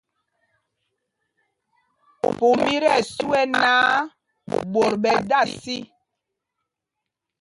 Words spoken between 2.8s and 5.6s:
tí ɛsu ɛ náǎ, ɓot ɓɛ da